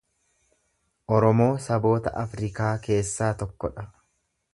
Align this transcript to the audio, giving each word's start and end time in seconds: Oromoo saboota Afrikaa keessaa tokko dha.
Oromoo 1.17 1.49
saboota 1.65 2.13
Afrikaa 2.21 2.71
keessaa 2.87 3.29
tokko 3.43 3.71
dha. 3.77 3.85